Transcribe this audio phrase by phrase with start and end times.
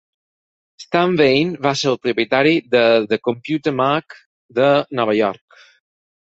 [0.83, 2.81] Stan Veit va ser el propietari de
[3.13, 4.19] The Computer Mark
[4.61, 4.71] de
[5.03, 5.61] Nova York.